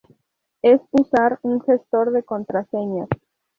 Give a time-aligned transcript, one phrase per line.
[0.63, 3.07] es usar un gestor de contraseñas